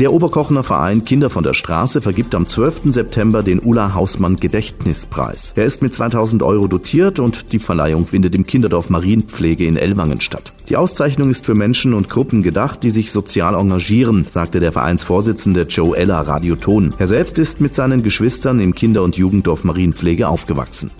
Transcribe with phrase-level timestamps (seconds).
[0.00, 2.84] Der Oberkochener Verein Kinder von der Straße vergibt am 12.
[2.84, 5.52] September den Ulla Hausmann Gedächtnispreis.
[5.56, 10.22] Er ist mit 2000 Euro dotiert und die Verleihung findet im Kinderdorf Marienpflege in Ellwangen
[10.22, 10.54] statt.
[10.70, 15.66] Die Auszeichnung ist für Menschen und Gruppen gedacht, die sich sozial engagieren, sagte der Vereinsvorsitzende
[15.68, 16.94] Joe Eller Radioton.
[16.96, 20.92] Er selbst ist mit seinen Geschwistern im Kinder- und Jugenddorf Marienpflege aufgewachsen.